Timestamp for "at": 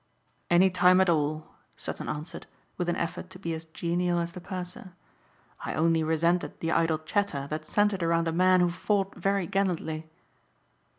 0.99-1.11